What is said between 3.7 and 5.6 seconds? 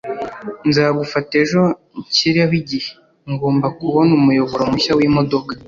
kubona umuyoboro mushya wimodoka.